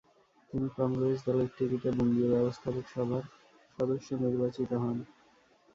[0.49, 3.23] তিনি কংগ্রেস দলের টিকিটে বঙ্গীয় ব্যবস্থাপক সভার
[3.77, 4.97] সদস্য নির্বাচিত হন।